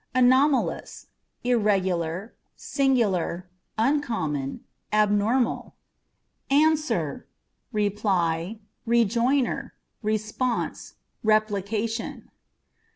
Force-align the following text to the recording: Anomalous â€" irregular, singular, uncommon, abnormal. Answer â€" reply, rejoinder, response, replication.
Anomalous 0.15 1.05
â€" 1.45 1.49
irregular, 1.51 2.33
singular, 2.55 3.47
uncommon, 3.77 4.61
abnormal. 4.91 5.75
Answer 6.49 7.27
â€" 7.29 7.29
reply, 7.71 8.59
rejoinder, 8.87 9.75
response, 10.01 10.95
replication. 11.21 12.31